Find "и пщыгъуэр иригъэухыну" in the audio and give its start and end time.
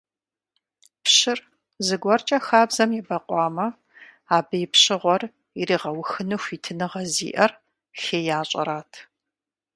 4.63-6.41